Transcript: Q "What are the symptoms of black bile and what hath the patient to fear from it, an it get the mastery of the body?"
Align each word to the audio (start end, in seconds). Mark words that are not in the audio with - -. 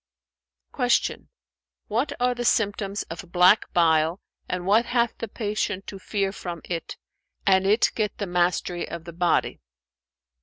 Q 0.75 1.27
"What 1.87 2.11
are 2.19 2.33
the 2.33 2.43
symptoms 2.43 3.03
of 3.03 3.31
black 3.31 3.71
bile 3.71 4.19
and 4.49 4.65
what 4.65 4.87
hath 4.87 5.15
the 5.19 5.27
patient 5.27 5.85
to 5.85 5.99
fear 5.99 6.31
from 6.31 6.61
it, 6.65 6.97
an 7.45 7.67
it 7.67 7.91
get 7.93 8.17
the 8.17 8.25
mastery 8.25 8.89
of 8.89 9.03
the 9.03 9.13
body?" 9.13 9.59